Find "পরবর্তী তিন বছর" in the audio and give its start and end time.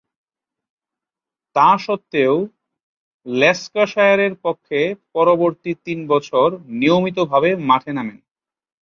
5.13-6.47